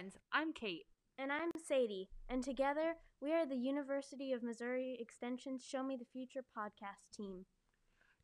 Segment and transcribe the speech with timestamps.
[0.00, 0.16] friends.
[0.32, 0.86] I'm Kate.
[1.18, 2.08] And I'm Sadie.
[2.30, 7.44] And together, we are the University of Missouri Extension's Show Me the Future podcast team.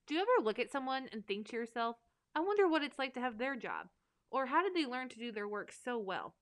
[0.07, 1.97] Do you ever look at someone and think to yourself,
[2.35, 3.89] I wonder what it's like to have their job?
[4.31, 6.35] Or how did they learn to do their work so well?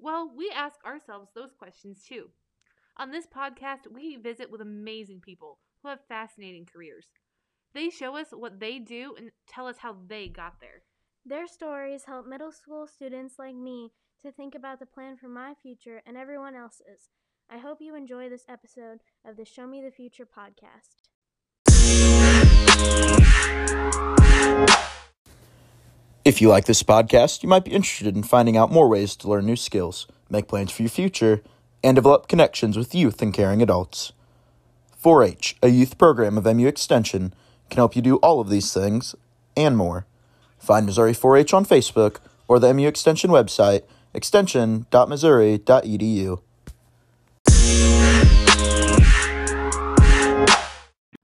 [0.00, 2.30] Well, we ask ourselves those questions too.
[2.96, 7.06] On this podcast, we visit with amazing people who have fascinating careers.
[7.74, 10.82] They show us what they do and tell us how they got there.
[11.26, 15.54] Their stories help middle school students like me to think about the plan for my
[15.54, 17.08] future and everyone else's.
[17.48, 21.08] I hope you enjoy this episode of the Show Me the Future podcast.
[26.26, 29.28] If you like this podcast, you might be interested in finding out more ways to
[29.28, 31.42] learn new skills, make plans for your future,
[31.82, 34.12] and develop connections with youth and caring adults.
[34.98, 37.32] 4 H, a youth program of MU Extension,
[37.70, 39.14] can help you do all of these things
[39.56, 40.04] and more.
[40.64, 43.82] Find Missouri 4 H on Facebook or the MU Extension website,
[44.14, 46.40] extension.missouri.edu.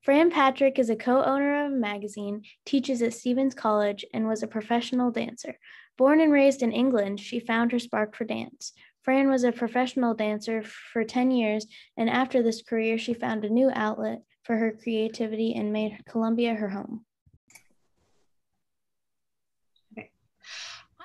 [0.02, 4.42] Fran Patrick is a co owner of a magazine, teaches at Stephens College, and was
[4.42, 5.56] a professional dancer.
[5.96, 8.74] Born and raised in England, she found her spark for dance.
[9.02, 13.48] Fran was a professional dancer for 10 years, and after this career, she found a
[13.48, 17.06] new outlet for her creativity and made Columbia her home.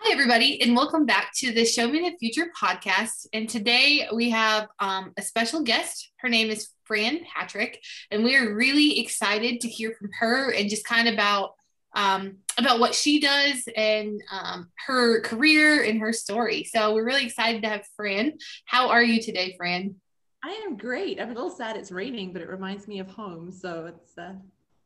[0.06, 3.26] Hi, everybody, and welcome back to the Show Me the Future podcast.
[3.34, 6.12] And today we have um, a special guest.
[6.18, 7.82] Her name is Fran Patrick,
[8.12, 11.54] and we are really excited to hear from her and just kind of about
[11.96, 16.66] um, about what she does and um, her career and her story.
[16.66, 18.34] So we're really excited to have Fran.
[18.66, 19.96] How are you today, Fran?
[20.44, 21.20] I am great.
[21.20, 24.34] I'm a little sad it's raining, but it reminds me of home, so it's uh,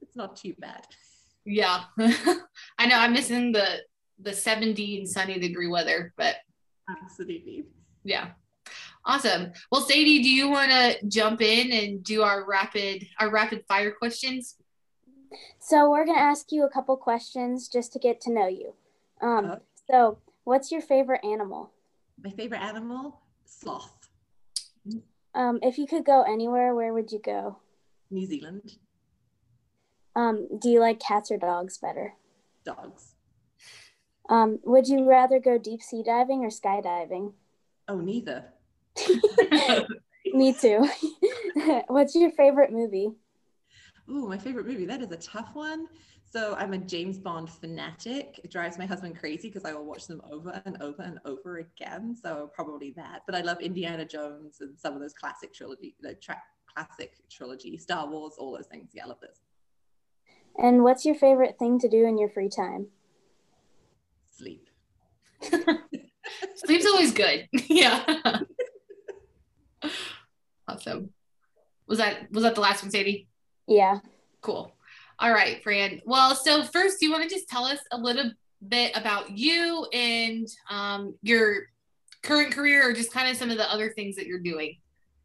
[0.01, 0.87] it's not too bad.
[1.43, 2.95] Yeah, I know.
[2.95, 3.81] I'm missing the
[4.21, 6.37] the 70 and sunny degree weather, but
[6.89, 7.65] absolutely.
[8.03, 8.29] Yeah.
[9.05, 9.51] Awesome.
[9.71, 13.91] Well, Sadie, do you want to jump in and do our rapid our rapid fire
[13.91, 14.57] questions?
[15.59, 18.73] So we're gonna ask you a couple questions just to get to know you.
[19.21, 19.55] Um, uh,
[19.89, 21.71] so, what's your favorite animal?
[22.21, 24.09] My favorite animal, sloth.
[25.35, 27.59] Um, if you could go anywhere, where would you go?
[28.09, 28.77] New Zealand.
[30.15, 32.15] Um, do you like cats or dogs better?
[32.65, 33.08] Dogs.
[34.29, 37.33] Um, would you rather go deep sea diving or skydiving?
[37.87, 38.45] Oh, neither.
[40.33, 40.87] Me too.
[41.87, 43.09] What's your favorite movie?
[44.09, 44.85] Ooh, my favorite movie.
[44.85, 45.87] That is a tough one.
[46.31, 48.39] So I'm a James Bond fanatic.
[48.43, 51.57] It drives my husband crazy because I will watch them over and over and over
[51.57, 52.15] again.
[52.15, 53.23] So probably that.
[53.25, 56.41] But I love Indiana Jones and some of those classic trilogy, the tra-
[56.71, 58.91] classic trilogy, Star Wars, all those things.
[58.93, 59.41] Yeah, I love those.
[60.57, 62.87] And what's your favorite thing to do in your free time?
[64.39, 64.69] Sleep.
[66.55, 67.49] Sleep's always good.
[67.67, 68.05] yeah.
[70.65, 71.09] awesome.
[71.87, 73.27] Was that was that the last one, Sadie?
[73.67, 73.99] Yeah.
[74.39, 74.73] Cool.
[75.19, 75.99] All right, Fran.
[76.05, 78.31] Well, so first, do you want to just tell us a little
[78.65, 81.63] bit about you and um, your
[82.23, 84.77] current career, or just kind of some of the other things that you're doing?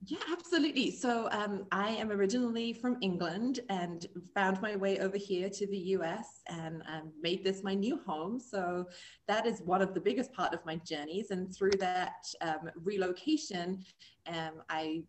[0.06, 0.90] Yeah, absolutely.
[0.90, 5.78] So um, I am originally from England and found my way over here to the
[5.78, 8.38] US and um, made this my new home.
[8.38, 8.86] So
[9.28, 11.30] that is one of the biggest part of my journeys.
[11.30, 13.84] And through that um, relocation,
[14.26, 15.04] um, I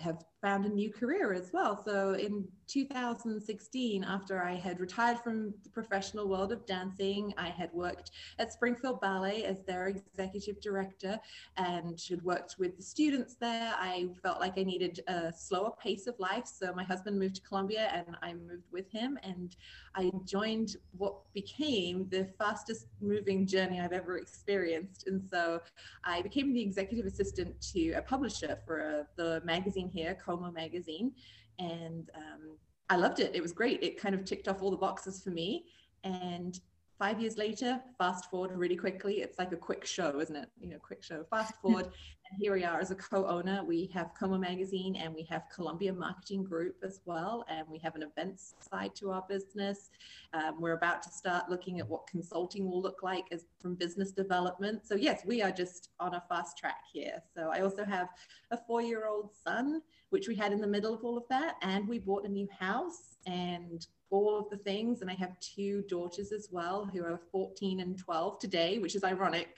[0.00, 1.82] have found a new career as well.
[1.82, 7.72] So in 2016, after I had retired from the professional world of dancing, I had
[7.72, 11.18] worked at Springfield Ballet as their executive director
[11.56, 13.74] and had worked with the students there.
[13.78, 16.46] I felt like I needed a slower pace of life.
[16.46, 19.56] So my husband moved to Columbia and I moved with him and
[19.94, 25.06] I joined what became the fastest moving journey I've ever experienced.
[25.06, 25.60] And so
[26.04, 31.12] I became the executive assistant to a publisher for a, the magazine here, Como Magazine.
[31.58, 32.58] And um,
[32.90, 33.34] I loved it.
[33.34, 33.82] It was great.
[33.82, 35.66] It kind of ticked off all the boxes for me.
[36.04, 36.58] And
[36.98, 39.16] five years later, fast forward really quickly.
[39.20, 40.48] It's like a quick show, isn't it?
[40.58, 41.24] You know, quick show.
[41.30, 43.62] Fast forward, and here we are as a co-owner.
[43.64, 47.94] We have Como Magazine and we have Columbia Marketing Group as well, and we have
[47.94, 49.90] an events side to our business.
[50.32, 54.12] Um, we're about to start looking at what consulting will look like as from business
[54.12, 54.86] development.
[54.86, 57.22] So yes, we are just on a fast track here.
[57.34, 58.08] So I also have
[58.50, 61.56] a four-year-old son which we had in the middle of all of that.
[61.62, 63.86] And we bought a new house and
[64.16, 65.02] all of the things.
[65.02, 69.04] And I have two daughters as well who are 14 and 12 today, which is
[69.04, 69.48] ironic.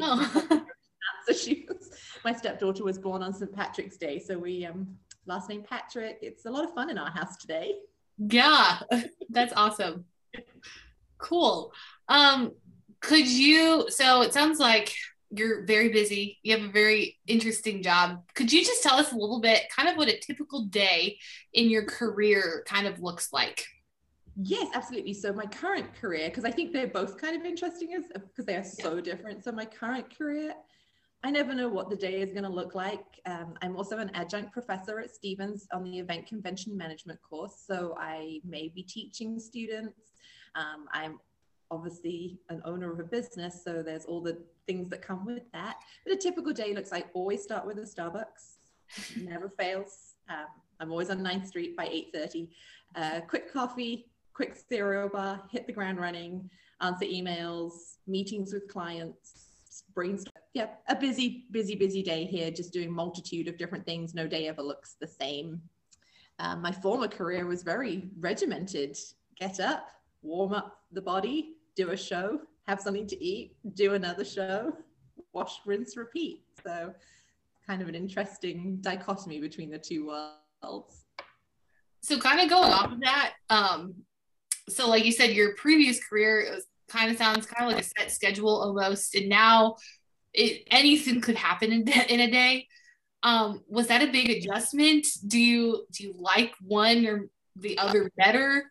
[0.00, 0.64] Oh.
[1.26, 1.90] so she was,
[2.24, 3.52] my stepdaughter was born on St.
[3.52, 4.18] Patrick's Day.
[4.18, 4.96] So we, um,
[5.26, 6.18] last name Patrick.
[6.22, 7.76] It's a lot of fun in our house today.
[8.18, 8.80] Yeah,
[9.30, 10.04] that's awesome.
[11.18, 11.72] Cool.
[12.08, 12.52] Um,
[13.00, 14.94] could you, so it sounds like
[15.30, 16.38] you're very busy.
[16.42, 18.22] You have a very interesting job.
[18.34, 21.18] Could you just tell us a little bit, kind of what a typical day
[21.52, 23.64] in your career kind of looks like?
[24.42, 25.14] Yes, absolutely.
[25.14, 28.56] So my current career, because I think they're both kind of interesting, is because they
[28.56, 29.02] are so yeah.
[29.02, 29.44] different.
[29.44, 30.54] So my current career,
[31.22, 33.04] I never know what the day is going to look like.
[33.26, 37.62] Um, I'm also an adjunct professor at Stephens on the event convention management course.
[37.66, 40.12] So I may be teaching students.
[40.54, 41.18] Um, I'm
[41.70, 45.76] obviously an owner of a business, so there's all the things that come with that.
[46.04, 48.58] But a typical day looks like always start with a Starbucks,
[49.16, 50.14] never fails.
[50.28, 50.46] Um,
[50.80, 52.48] I'm always on 9th Street by 8:30.
[52.96, 56.50] Uh, quick coffee, quick cereal bar, hit the ground running,
[56.80, 59.46] answer emails, meetings with clients,
[59.94, 60.34] brainstorm.
[60.52, 64.14] Yeah, a busy, busy, busy day here, just doing multitude of different things.
[64.14, 65.62] No day ever looks the same.
[66.38, 68.96] Um, my former career was very regimented.
[69.38, 69.88] Get up,
[70.22, 74.72] warm up the body, do a show, have something to eat, do another show,
[75.32, 76.42] wash, rinse, repeat.
[76.64, 76.92] So,
[77.66, 81.04] kind of an interesting dichotomy between the two worlds.
[82.00, 83.94] So, kind of going off of that, um,
[84.68, 87.84] so like you said, your previous career it was kind of sounds kind of like
[87.84, 89.76] a set schedule almost, and now
[90.32, 92.66] it, anything could happen in, in a day.
[93.22, 95.06] Um, was that a big adjustment?
[95.26, 98.70] Do you do you like one or the other better?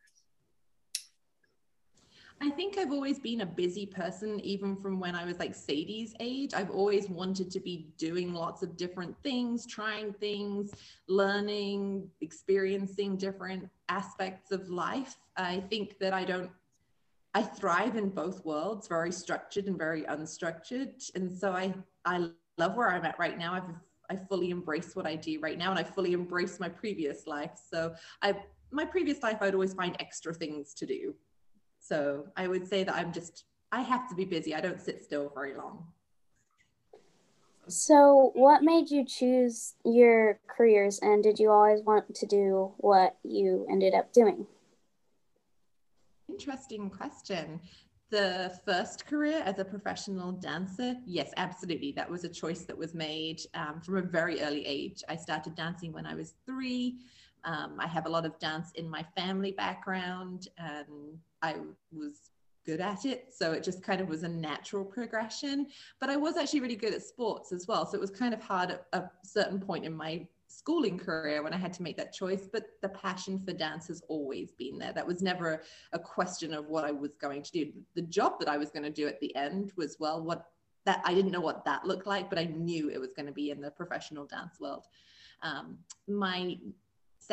[2.44, 6.14] I think I've always been a busy person, even from when I was like Sadie's
[6.20, 6.54] age.
[6.54, 10.74] I've always wanted to be doing lots of different things, trying things,
[11.08, 15.16] learning, experiencing different aspects of life.
[15.38, 16.52] I think that I don't,
[17.34, 21.12] I thrive in both worlds, very structured and very unstructured.
[21.16, 21.74] And so I,
[22.04, 23.54] I love where I'm at right now.
[23.54, 23.74] I've,
[24.10, 27.52] I fully embrace what I do right now, and I fully embrace my previous life.
[27.72, 28.36] So I,
[28.70, 31.16] my previous life, I'd always find extra things to do
[31.84, 34.56] so I would say that I'm just, I have to be busy.
[34.56, 35.86] I don't sit still very long.
[37.68, 43.16] So, what made you choose your careers, and did you always want to do what
[43.24, 44.46] you ended up doing?
[46.28, 47.62] Interesting question.
[48.10, 51.94] The first career as a professional dancer, yes, absolutely.
[51.94, 55.02] That was a choice that was made um, from a very early age.
[55.08, 56.98] I started dancing when I was three.
[57.46, 61.58] Um, I have a lot of dance in my family background, and I
[61.92, 62.30] was
[62.66, 63.34] good at it.
[63.36, 65.68] So it just kind of was a natural progression.
[66.00, 67.86] But I was actually really good at sports as well.
[67.86, 71.54] So it was kind of hard at a certain point in my schooling career when
[71.54, 72.48] I had to make that choice.
[72.52, 74.94] But the passion for dance has always been there.
[74.94, 77.72] That was never a, question of what I was going to do.
[77.96, 80.48] The job that I was going to do at the end was, well, what
[80.86, 83.32] that I didn't know what that looked like, but I knew it was going to
[83.32, 84.86] be in the professional dance world.
[85.42, 86.58] Um, my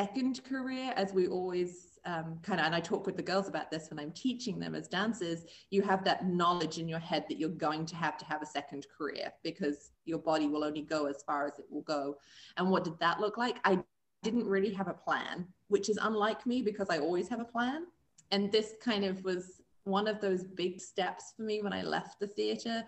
[0.01, 3.71] second career, as we always um, kind of, and I talk with the girls about
[3.71, 7.39] this when I'm teaching them as dancers, you have that knowledge in your head that
[7.39, 11.05] you're going to have to have a second career because your body will only go
[11.05, 12.17] as far as it will go.
[12.57, 13.59] And what did that look like?
[13.65, 13.81] I
[14.23, 17.85] didn't really have a plan, which is unlike me because I always have a plan.
[18.31, 22.21] And this kind of was one of those big steps for me when I left
[22.21, 22.85] the theater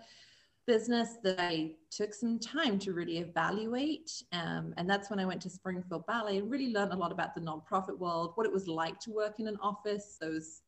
[0.65, 4.23] business that I took some time to really evaluate.
[4.31, 7.35] Um, and that's when I went to Springfield Ballet and really learned a lot about
[7.35, 10.61] the nonprofit world, what it was like to work in an office, those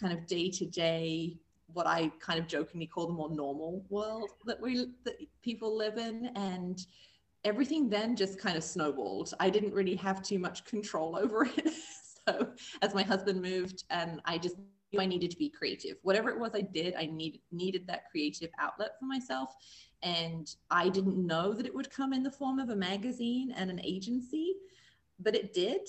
[0.00, 1.36] kind of day to day,
[1.72, 5.98] what I kind of jokingly call the more normal world that we that people live
[5.98, 6.30] in.
[6.36, 6.84] And
[7.44, 9.32] everything then just kind of snowballed.
[9.40, 11.72] I didn't really have too much control over it.
[12.28, 12.48] so
[12.82, 14.56] as my husband moved and I just
[14.98, 15.96] I needed to be creative.
[16.02, 19.54] Whatever it was I did, I need, needed that creative outlet for myself.
[20.02, 23.70] And I didn't know that it would come in the form of a magazine and
[23.70, 24.54] an agency,
[25.20, 25.86] but it did.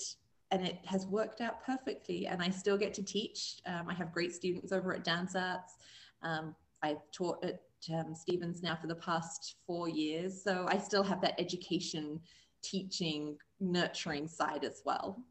[0.50, 2.26] And it has worked out perfectly.
[2.26, 3.56] And I still get to teach.
[3.66, 5.76] Um, I have great students over at Dance Arts.
[6.22, 7.60] Um, I've taught at
[7.92, 10.42] um, Stephens now for the past four years.
[10.44, 12.20] So I still have that education,
[12.62, 15.24] teaching, nurturing side as well.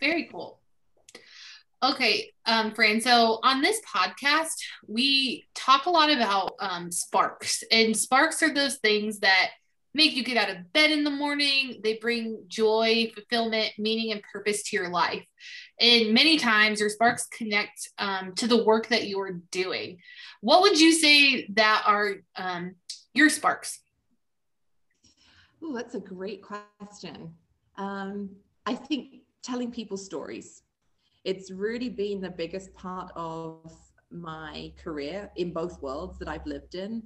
[0.00, 0.60] Very cool.
[1.82, 3.00] Okay, um, Fran.
[3.00, 4.54] So on this podcast,
[4.86, 9.50] we talk a lot about um, sparks, and sparks are those things that
[9.92, 11.80] make you get out of bed in the morning.
[11.82, 15.24] They bring joy, fulfillment, meaning, and purpose to your life.
[15.78, 19.98] And many times, your sparks connect um, to the work that you're doing.
[20.40, 22.76] What would you say that are um,
[23.12, 23.80] your sparks?
[25.62, 27.34] Oh, that's a great question.
[27.76, 28.30] Um,
[28.64, 30.62] I think telling people stories
[31.26, 33.72] it's really been the biggest part of
[34.10, 37.02] my career in both worlds that I've lived in.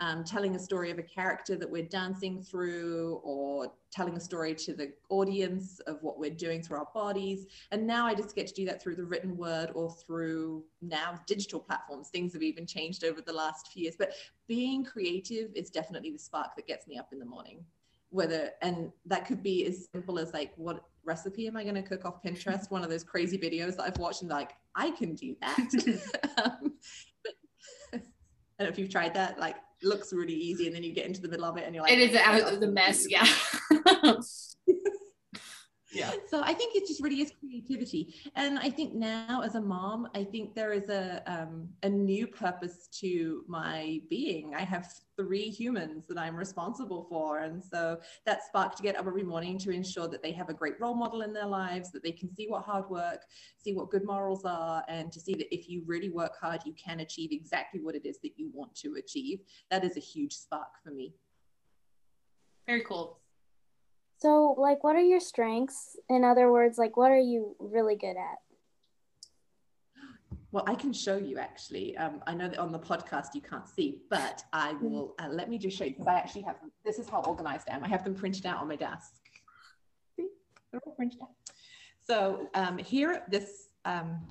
[0.00, 4.54] um, telling a story of a character that we're dancing through or telling a story
[4.54, 7.46] to the audience of what we're doing through our bodies.
[7.70, 11.20] And now I just get to do that through the written word or through now
[11.26, 12.08] digital platforms.
[12.08, 13.94] Things have even changed over the last few years.
[13.96, 14.12] But
[14.48, 17.64] being creative is definitely the spark that gets me up in the morning.
[18.10, 21.82] Whether, and that could be as simple as like, what recipe am I going to
[21.82, 22.70] cook off Pinterest?
[22.70, 25.58] One of those crazy videos that I've watched and like, I can do that.
[26.44, 26.72] um,
[27.22, 27.32] but
[27.94, 28.02] I don't
[28.60, 29.38] know if you've tried that.
[29.38, 31.84] Like, looks really easy, and then you get into the middle of it, and you're
[31.84, 33.06] like, it is a, the mess.
[33.08, 33.26] Yeah.
[35.94, 36.12] yeah.
[36.28, 40.08] So I think it just really is creativity, and I think now as a mom,
[40.14, 44.54] I think there is a um, a new purpose to my being.
[44.54, 49.06] I have three humans that I'm responsible for, and so that spark to get up
[49.06, 52.02] every morning to ensure that they have a great role model in their lives, that
[52.02, 53.22] they can see what hard work,
[53.58, 56.74] see what good morals are, and to see that if you really work hard, you
[56.74, 59.40] can achieve exactly what it is that you want to achieve.
[59.70, 61.14] That is a huge spark for me.
[62.66, 63.20] Very cool.
[64.24, 65.98] So, like, what are your strengths?
[66.08, 68.38] In other words, like, what are you really good at?
[70.50, 71.94] Well, I can show you actually.
[71.98, 74.90] Um, I know that on the podcast you can't see, but I mm-hmm.
[74.90, 75.14] will.
[75.18, 76.72] Uh, let me just show you because I actually have them.
[76.86, 77.84] This is how organized I am.
[77.84, 79.12] I have them printed out on my desk.
[80.16, 80.28] See,
[80.72, 81.32] they're all printed out.
[82.06, 84.26] So um, here, this um,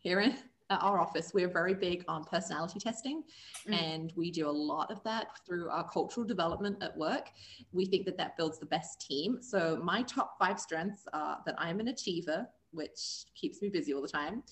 [0.00, 0.34] here in
[0.78, 3.22] our office, we're very big on personality testing,
[3.68, 3.74] mm.
[3.74, 7.30] and we do a lot of that through our cultural development at work.
[7.72, 9.38] We think that that builds the best team.
[9.42, 14.02] So, my top five strengths are that I'm an achiever, which keeps me busy all
[14.02, 14.42] the time,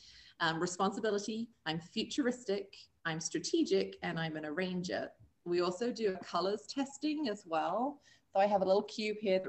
[0.40, 5.08] um, responsibility, I'm futuristic, I'm strategic, and I'm an arranger.
[5.44, 8.00] We also do a colors testing as well.
[8.32, 9.48] So, I have a little cube here that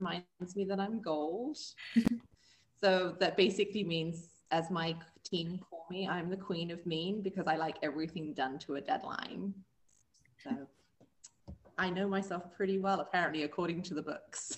[0.00, 1.56] reminds me that I'm gold.
[2.82, 4.96] so, that basically means as my
[5.28, 8.80] team call me, I'm the queen of mean because I like everything done to a
[8.80, 9.54] deadline.
[10.42, 10.50] So
[11.76, 14.56] I know myself pretty well, apparently, according to the books.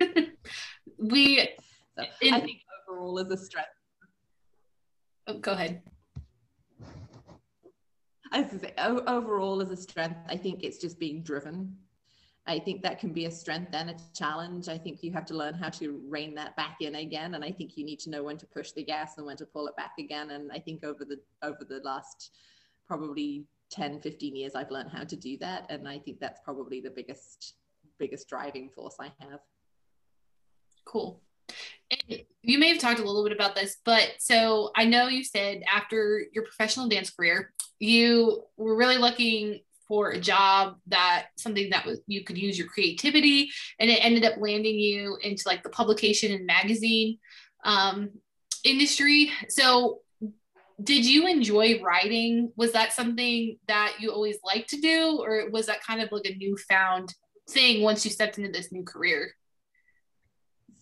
[0.98, 1.48] we,
[1.96, 2.58] so in, I think
[2.88, 3.68] overall is a strength.
[5.26, 5.82] Oh, go ahead.
[8.32, 11.76] I was say, overall as a strength, I think it's just being driven
[12.46, 14.68] I think that can be a strength and a challenge.
[14.68, 17.34] I think you have to learn how to rein that back in again.
[17.34, 19.46] And I think you need to know when to push the gas and when to
[19.46, 20.30] pull it back again.
[20.30, 22.30] And I think over the over the last
[22.86, 25.66] probably 10, 15 years, I've learned how to do that.
[25.70, 27.54] And I think that's probably the biggest,
[27.98, 29.40] biggest driving force I have.
[30.84, 31.20] Cool.
[31.90, 35.24] And you may have talked a little bit about this, but so I know you
[35.24, 41.70] said after your professional dance career, you were really looking for a job that something
[41.70, 45.62] that was you could use your creativity and it ended up landing you into like
[45.62, 47.18] the publication and magazine
[47.64, 48.10] um,
[48.64, 49.30] industry.
[49.48, 50.00] So
[50.82, 52.52] did you enjoy writing?
[52.56, 56.26] Was that something that you always liked to do or was that kind of like
[56.26, 57.14] a newfound
[57.48, 59.32] thing once you stepped into this new career?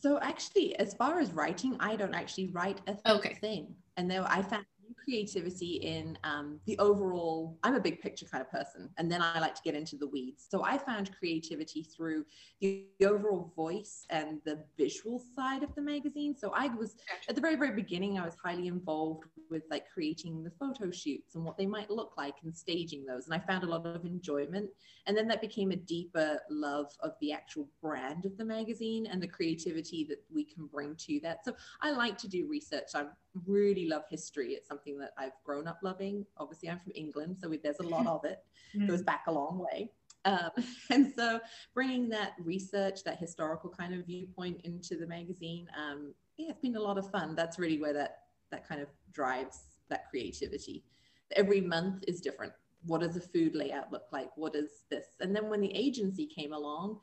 [0.01, 3.35] So actually as far as writing i don't actually write a okay.
[3.35, 3.75] thing.
[3.97, 4.67] And though i found
[5.03, 9.39] creativity in um, the overall i'm a big picture kind of person and then i
[9.41, 10.47] like to get into the weeds.
[10.51, 12.25] So i found creativity through
[12.61, 16.35] the, the overall voice and the visual side of the magazine.
[16.37, 16.97] So i was
[17.29, 21.35] at the very very beginning i was highly involved with like creating the photo shoots
[21.35, 24.05] and what they might look like and staging those and i found a lot of
[24.05, 24.71] enjoyment.
[25.07, 29.23] And then that became a deeper love of the actual brand of the magazine and
[29.23, 31.45] the creativity that we can bring to that.
[31.45, 32.89] So i like to do research.
[32.95, 33.05] I
[33.47, 36.25] really love history it's something that I've grown up loving.
[36.37, 38.41] Obviously, I'm from England, so there's a lot of it.
[38.77, 38.89] Mm.
[38.89, 39.91] Goes back a long way.
[40.25, 40.51] Um,
[40.91, 41.41] and so,
[41.75, 46.77] bringing that research, that historical kind of viewpoint into the magazine, um, yeah, it's been
[46.77, 47.35] a lot of fun.
[47.35, 48.19] That's really where that
[48.51, 49.61] that kind of drives
[49.91, 50.85] that creativity.
[51.37, 52.53] Every month is different.
[52.87, 54.31] What does a food layout look like?
[54.37, 55.07] What is this?
[55.21, 57.01] And then when the agency came along,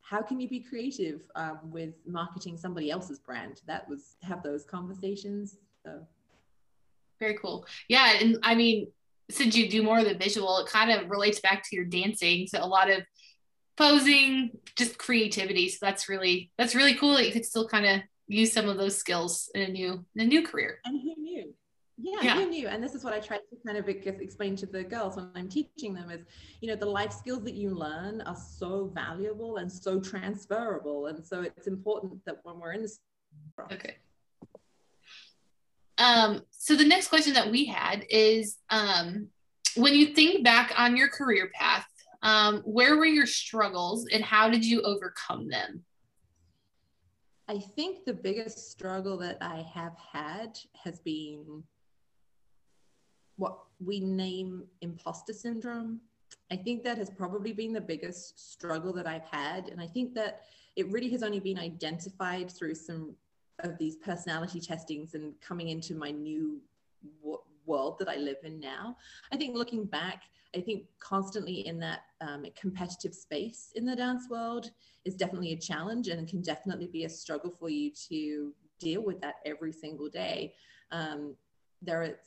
[0.00, 3.62] how can you be creative um, with marketing somebody else's brand?
[3.66, 5.56] That was have those conversations.
[5.84, 6.06] So
[7.20, 7.66] very cool.
[7.88, 8.88] Yeah, and I mean,
[9.30, 12.46] since you do more of the visual, it kind of relates back to your dancing.
[12.46, 13.02] So a lot of
[13.76, 15.68] posing, just creativity.
[15.68, 18.76] So that's really that's really cool that you could still kind of use some of
[18.76, 20.78] those skills in a new in a new career.
[20.84, 21.54] And who knew?
[21.96, 22.66] Yeah, yeah, who knew?
[22.66, 25.48] And this is what I try to kind of explain to the girls when I'm
[25.48, 26.22] teaching them is,
[26.60, 31.06] you know, the life skills that you learn are so valuable and so transferable.
[31.06, 32.98] And so it's important that when we're in this.
[33.72, 33.96] Okay.
[35.98, 39.28] Um, so the next question that we had is um,
[39.76, 41.86] when you think back on your career path,
[42.22, 45.84] um, where were your struggles and how did you overcome them?
[47.46, 51.62] I think the biggest struggle that I have had has been
[53.36, 56.00] what we name imposter syndrome.
[56.50, 59.68] I think that has probably been the biggest struggle that I've had.
[59.68, 60.42] And I think that
[60.76, 63.14] it really has only been identified through some
[63.60, 66.60] of these personality testings and coming into my new
[67.20, 68.96] w- world that I live in now.
[69.32, 74.28] I think looking back, I think constantly in that um, competitive space in the dance
[74.30, 74.70] world
[75.04, 79.20] is definitely a challenge and can definitely be a struggle for you to deal with
[79.20, 80.54] that every single day.
[80.90, 81.34] Um,
[81.82, 82.18] there are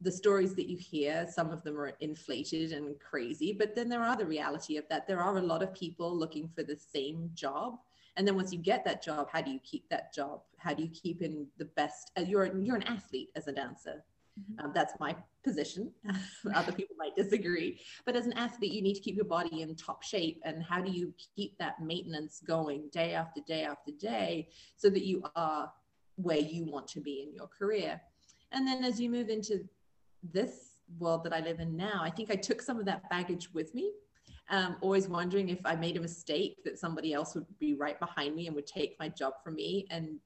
[0.00, 4.02] the stories that you hear, some of them are inflated and crazy, but then there
[4.02, 5.08] are the reality of that.
[5.08, 7.78] There are a lot of people looking for the same job.
[8.18, 10.40] And then once you get that job, how do you keep that job?
[10.58, 12.10] How do you keep in the best?
[12.18, 14.04] Uh, you're, you're an athlete as a dancer.
[14.38, 14.66] Mm-hmm.
[14.66, 15.92] Um, that's my position.
[16.54, 17.80] Other people might disagree.
[18.04, 20.42] But as an athlete, you need to keep your body in top shape.
[20.44, 25.06] And how do you keep that maintenance going day after day after day so that
[25.06, 25.70] you are
[26.16, 28.00] where you want to be in your career?
[28.50, 29.64] And then as you move into
[30.32, 33.54] this world that I live in now, I think I took some of that baggage
[33.54, 33.92] with me.
[34.50, 38.34] Um, always wondering if I made a mistake that somebody else would be right behind
[38.34, 39.86] me and would take my job from me.
[39.90, 40.18] And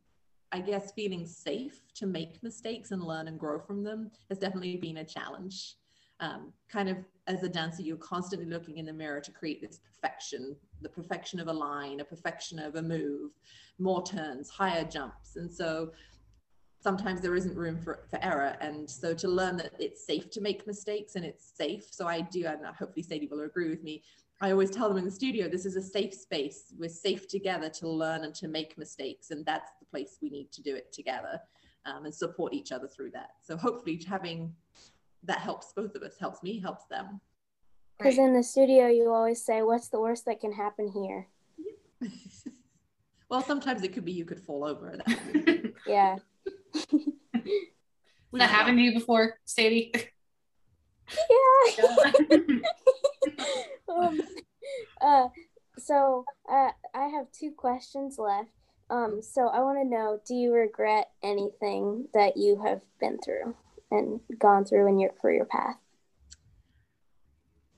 [0.52, 4.76] I guess feeling safe to make mistakes and learn and grow from them has definitely
[4.76, 5.76] been a challenge.
[6.20, 9.78] Um, kind of as a dancer, you're constantly looking in the mirror to create this
[9.78, 13.30] perfection the perfection of a line, a perfection of a move,
[13.78, 15.36] more turns, higher jumps.
[15.36, 15.92] And so
[16.82, 18.56] sometimes there isn't room for, for error.
[18.60, 21.86] And so to learn that it's safe to make mistakes and it's safe.
[21.90, 24.02] So I do, and hopefully Sadie will agree with me.
[24.40, 26.74] I always tell them in the studio, this is a safe space.
[26.76, 29.30] We're safe together to learn and to make mistakes.
[29.30, 31.40] And that's the place we need to do it together
[31.86, 33.30] um, and support each other through that.
[33.42, 34.52] So hopefully having
[35.22, 37.20] that helps both of us, helps me, helps them.
[37.98, 41.28] Because in the studio, you always say, what's the worst that can happen here?
[43.28, 44.98] well, sometimes it could be you could fall over.
[45.86, 46.16] yeah.
[48.32, 49.92] That happened to you before, Sadie?
[51.78, 51.86] Yeah.
[53.88, 54.20] um,
[55.00, 55.28] uh,
[55.78, 58.50] so uh, I have two questions left.
[58.90, 63.54] Um, so I want to know: Do you regret anything that you have been through
[63.90, 65.76] and gone through in your career path?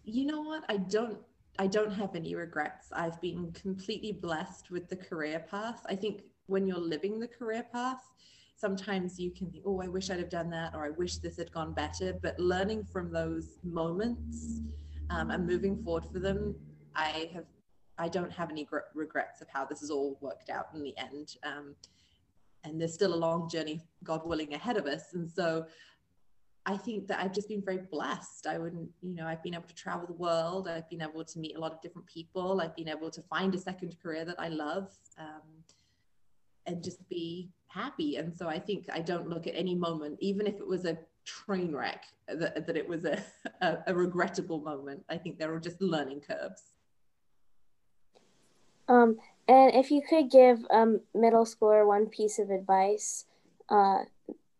[0.04, 0.64] You know what?
[0.68, 1.18] I don't.
[1.58, 2.88] I don't have any regrets.
[2.92, 5.86] I've been completely blessed with the career path.
[5.88, 8.02] I think when you're living the career path,
[8.56, 11.36] sometimes you can think, oh, I wish I'd have done that, or I wish this
[11.36, 12.14] had gone better.
[12.22, 14.60] But learning from those moments
[15.10, 16.54] um, and moving forward for them,
[16.94, 17.44] I have,
[17.98, 20.96] I don't have any gr- regrets of how this has all worked out in the
[20.96, 21.36] end.
[21.44, 21.74] Um,
[22.64, 25.12] and there's still a long journey, God willing, ahead of us.
[25.12, 25.66] And so
[26.64, 28.46] I think that I've just been very blessed.
[28.46, 30.66] I wouldn't, you know, I've been able to travel the world.
[30.66, 32.60] I've been able to meet a lot of different people.
[32.60, 35.42] I've been able to find a second career that I love um,
[36.66, 38.16] and just be happy.
[38.16, 40.98] And so I think I don't look at any moment, even if it was a
[41.24, 43.22] train wreck, that, that it was a,
[43.60, 45.04] a, a regrettable moment.
[45.08, 46.62] I think they're all just learning curves.
[48.88, 49.16] Um,
[49.48, 53.24] and if you could give um, middle schooler one piece of advice,
[53.68, 54.00] uh,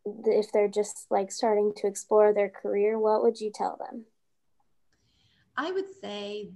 [0.05, 4.05] if they're just like starting to explore their career, what would you tell them?
[5.57, 6.51] I would say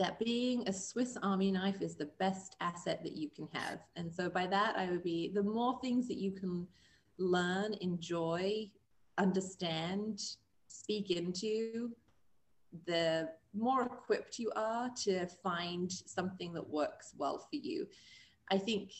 [0.00, 3.80] that being a Swiss Army knife is the best asset that you can have.
[3.96, 6.66] And so by that, I would be the more things that you can
[7.18, 8.70] learn, enjoy,
[9.18, 10.22] understand,
[10.68, 11.90] speak into,
[12.86, 17.86] the more equipped you are to find something that works well for you.
[18.50, 18.92] I think,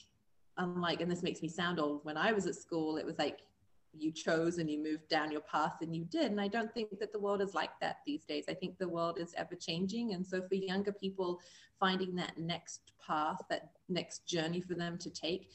[0.58, 3.38] unlike, and this makes me sound old, when I was at school, it was like
[3.92, 6.30] you chose and you moved down your path and you did.
[6.30, 8.44] And I don't think that the world is like that these days.
[8.48, 10.14] I think the world is ever changing.
[10.14, 11.40] And so for younger people,
[11.78, 15.50] finding that next path, that next journey for them to take,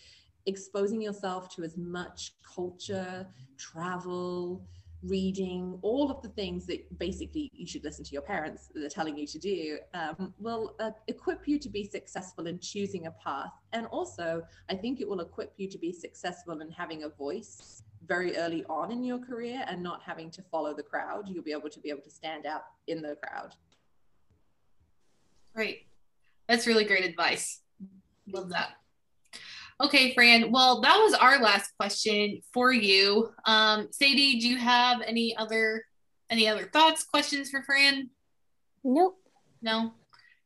[0.46, 4.66] exposing yourself to as much culture, travel,
[5.04, 8.90] reading, all of the things that basically you should listen to your parents that are
[8.90, 13.12] telling you to do, um, will uh, equip you to be successful in choosing a
[13.12, 13.52] path.
[13.74, 17.84] And also, I think it will equip you to be successful in having a voice
[18.08, 21.28] very early on in your career and not having to follow the crowd.
[21.28, 23.54] You'll be able to be able to stand out in the crowd.
[25.56, 25.88] Great.
[26.48, 27.62] That's really great advice.
[28.28, 28.72] Love that.
[29.82, 30.52] Okay, Fran.
[30.52, 33.32] Well, that was our last question for you.
[33.46, 35.84] Um, Sadie, do you have any other
[36.30, 38.10] any other thoughts, questions for Fran?
[38.84, 39.18] Nope.
[39.62, 39.94] No.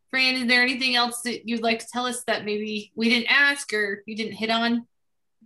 [0.09, 3.31] Fran, is there anything else that you'd like to tell us that maybe we didn't
[3.31, 4.87] ask or you didn't hit on?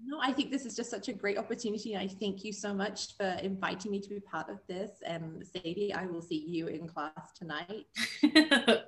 [0.05, 1.95] No, I think this is just such a great opportunity.
[1.95, 4.91] I thank you so much for inviting me to be part of this.
[5.05, 7.85] And Sadie, I will see you in class tonight.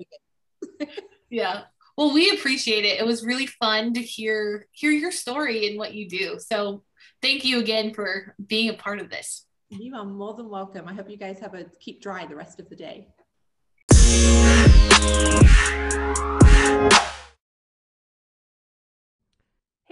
[1.30, 1.64] yeah.
[1.98, 3.00] Well, we appreciate it.
[3.00, 6.38] It was really fun to hear hear your story and what you do.
[6.40, 6.84] So
[7.22, 9.46] thank you again for being a part of this.
[9.70, 10.88] You are more than welcome.
[10.88, 13.08] I hope you guys have a keep dry the rest of the day.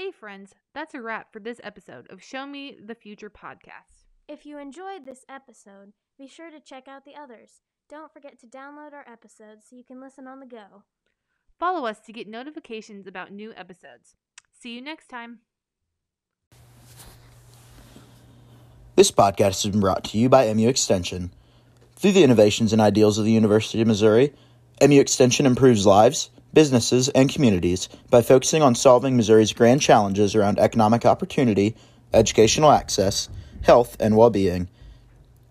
[0.04, 4.04] Hey, friends, that's a wrap for this episode of Show Me the Future podcast.
[4.28, 7.62] If you enjoyed this episode, be sure to check out the others.
[7.90, 10.84] Don't forget to download our episodes so you can listen on the go.
[11.58, 14.18] Follow us to get notifications about new episodes.
[14.52, 15.40] See you next time.
[18.98, 21.32] This podcast has been brought to you by MU Extension.
[21.96, 24.34] Through the innovations and ideals of the University of Missouri,
[24.82, 30.60] MU Extension improves lives, businesses, and communities by focusing on solving Missouri's grand challenges around
[30.60, 31.76] economic opportunity,
[32.14, 33.30] educational access,
[33.64, 34.68] health, and well being.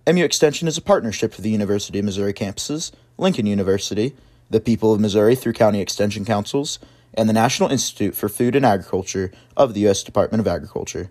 [0.06, 4.14] MU Extension is a partnership with the University of Missouri campuses, Lincoln University,
[4.50, 6.78] the people of Missouri through county extension councils,
[7.14, 10.02] and the National Institute for Food and Agriculture of the U.S.
[10.02, 11.10] Department of Agriculture.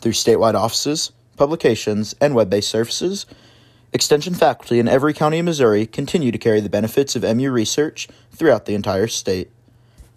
[0.00, 3.26] Through statewide offices, publications, and web based services,
[3.94, 8.08] Extension faculty in every county in Missouri continue to carry the benefits of MU research
[8.32, 9.52] throughout the entire state.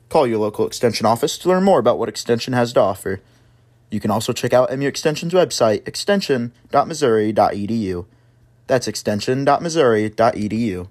[0.10, 3.22] Call your local Extension office to learn more about what Extension has to offer.
[3.92, 8.06] You can also check out MU Extension's website, extension.missouri.edu.
[8.66, 10.88] That's extension.missouri.edu.